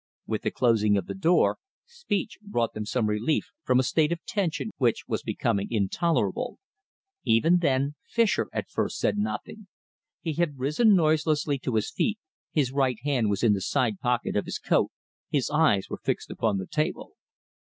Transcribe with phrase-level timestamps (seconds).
[0.25, 4.25] With the closing of the door, speech brought them some relief from a state of
[4.25, 6.57] tension which was becoming intolerable.
[7.23, 9.67] Even then Fischer at first said nothing.
[10.19, 12.17] He had risen noiselessly to his feet,
[12.51, 14.89] his right hand was in the sidepocket of his coat,
[15.29, 17.13] his eyes were fixed upon the table.